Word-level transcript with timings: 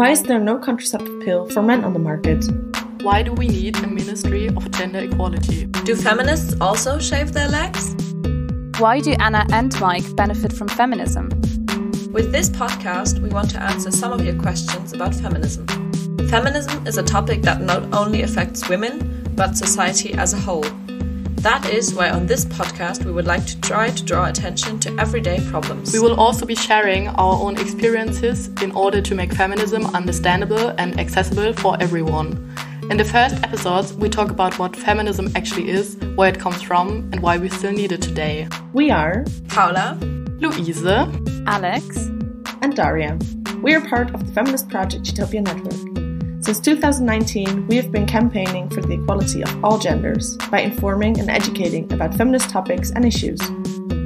Why 0.00 0.12
is 0.12 0.22
there 0.22 0.40
no 0.40 0.56
contraceptive 0.56 1.20
pill 1.20 1.46
for 1.50 1.60
men 1.60 1.84
on 1.84 1.92
the 1.92 1.98
market? 1.98 2.42
Why 3.02 3.22
do 3.22 3.34
we 3.34 3.48
need 3.48 3.76
a 3.76 3.86
Ministry 3.86 4.46
of 4.46 4.70
Gender 4.70 5.00
Equality? 5.00 5.66
Do 5.66 5.94
feminists 5.94 6.58
also 6.58 6.98
shave 6.98 7.34
their 7.34 7.48
legs? 7.48 7.94
Why 8.78 9.00
do 9.00 9.12
Anna 9.20 9.46
and 9.52 9.78
Mike 9.78 10.16
benefit 10.16 10.54
from 10.54 10.68
feminism? 10.68 11.28
With 12.14 12.32
this 12.32 12.48
podcast, 12.48 13.20
we 13.20 13.28
want 13.28 13.50
to 13.50 13.62
answer 13.62 13.90
some 13.90 14.10
of 14.10 14.24
your 14.24 14.40
questions 14.40 14.94
about 14.94 15.14
feminism. 15.14 15.66
Feminism 16.30 16.86
is 16.86 16.96
a 16.96 17.02
topic 17.02 17.42
that 17.42 17.60
not 17.60 17.82
only 17.92 18.22
affects 18.22 18.70
women, 18.70 19.22
but 19.36 19.54
society 19.54 20.14
as 20.14 20.32
a 20.32 20.38
whole. 20.38 20.64
That 21.40 21.70
is 21.72 21.94
why 21.94 22.10
on 22.10 22.26
this 22.26 22.44
podcast 22.44 23.06
we 23.06 23.12
would 23.12 23.26
like 23.26 23.46
to 23.46 23.58
try 23.62 23.88
to 23.88 24.04
draw 24.04 24.26
attention 24.26 24.78
to 24.80 24.94
everyday 25.00 25.40
problems. 25.48 25.90
We 25.90 25.98
will 25.98 26.20
also 26.20 26.44
be 26.44 26.54
sharing 26.54 27.08
our 27.08 27.42
own 27.42 27.58
experiences 27.58 28.48
in 28.60 28.72
order 28.72 29.00
to 29.00 29.14
make 29.14 29.32
feminism 29.32 29.86
understandable 29.86 30.74
and 30.76 31.00
accessible 31.00 31.54
for 31.54 31.78
everyone. 31.80 32.54
In 32.90 32.98
the 32.98 33.06
first 33.06 33.36
episodes, 33.42 33.94
we 33.94 34.10
talk 34.10 34.30
about 34.30 34.58
what 34.58 34.76
feminism 34.76 35.32
actually 35.34 35.70
is, 35.70 35.96
where 36.14 36.28
it 36.28 36.38
comes 36.38 36.60
from, 36.60 37.08
and 37.10 37.20
why 37.20 37.38
we 37.38 37.48
still 37.48 37.72
need 37.72 37.92
it 37.92 38.02
today. 38.02 38.46
We 38.74 38.90
are 38.90 39.24
Paula, 39.48 39.98
Louise, 40.40 40.84
Alex, 41.46 41.96
and 42.60 42.76
Daria. 42.76 43.18
We 43.62 43.74
are 43.74 43.88
part 43.88 44.12
of 44.12 44.26
the 44.26 44.32
feminist 44.34 44.68
project 44.68 45.04
Shutopia 45.06 45.42
Network. 45.42 45.99
Since 46.50 46.64
2019, 46.64 47.68
we 47.68 47.76
have 47.76 47.92
been 47.92 48.06
campaigning 48.06 48.68
for 48.70 48.80
the 48.80 48.94
equality 48.94 49.44
of 49.44 49.64
all 49.64 49.78
genders 49.78 50.36
by 50.50 50.62
informing 50.62 51.20
and 51.20 51.30
educating 51.30 51.84
about 51.92 52.12
feminist 52.12 52.50
topics 52.50 52.90
and 52.90 53.04
issues. 53.04 53.40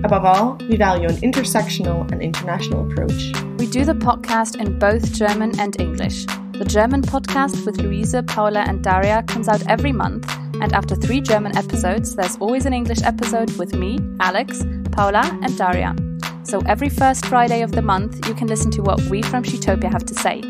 Above 0.04 0.26
all, 0.26 0.58
we 0.68 0.76
value 0.76 1.08
an 1.08 1.16
intersectional 1.22 2.06
and 2.12 2.20
international 2.20 2.86
approach. 2.86 3.32
We 3.58 3.66
do 3.66 3.86
the 3.86 3.94
podcast 3.94 4.60
in 4.60 4.78
both 4.78 5.10
German 5.14 5.58
and 5.58 5.80
English. 5.80 6.26
The 6.52 6.66
German 6.68 7.00
podcast 7.00 7.64
with 7.64 7.80
Louise, 7.80 8.14
Paula, 8.26 8.60
and 8.68 8.84
Daria 8.84 9.22
comes 9.22 9.48
out 9.48 9.66
every 9.66 9.92
month, 9.92 10.30
and 10.60 10.74
after 10.74 10.94
three 10.94 11.22
German 11.22 11.56
episodes, 11.56 12.14
there's 12.14 12.36
always 12.36 12.66
an 12.66 12.74
English 12.74 13.00
episode 13.04 13.56
with 13.56 13.74
me, 13.74 13.98
Alex, 14.20 14.62
Paula, 14.92 15.22
and 15.40 15.56
Daria. 15.56 15.96
So 16.42 16.60
every 16.66 16.90
first 16.90 17.24
Friday 17.24 17.62
of 17.62 17.72
the 17.72 17.80
month, 17.80 18.28
you 18.28 18.34
can 18.34 18.48
listen 18.48 18.70
to 18.72 18.82
what 18.82 19.00
we 19.04 19.22
from 19.22 19.44
Shutopia 19.44 19.90
have 19.90 20.04
to 20.04 20.14
say 20.14 20.42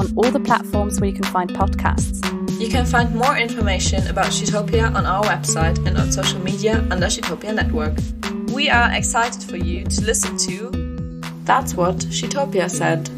on 0.00 0.10
all 0.16 0.30
the 0.30 0.40
platforms 0.40 0.98
where 0.98 1.10
you 1.10 1.14
can 1.14 1.24
find 1.24 1.50
podcasts. 1.50 2.18
You 2.58 2.68
can 2.68 2.86
find 2.86 3.14
more 3.14 3.36
information 3.36 4.06
about 4.08 4.26
Shutopia 4.26 4.94
on 4.94 5.04
our 5.04 5.22
website 5.24 5.86
and 5.86 5.98
on 5.98 6.10
social 6.10 6.40
media 6.40 6.78
under 6.90 7.06
Shutopia 7.06 7.54
Network. 7.54 7.98
We 8.54 8.70
are 8.70 8.90
excited 8.92 9.42
for 9.42 9.58
you 9.58 9.84
to 9.84 10.04
listen 10.04 10.38
to 10.48 10.70
That's 11.44 11.74
What 11.74 11.96
Shutopia 11.96 12.70
Said. 12.70 13.10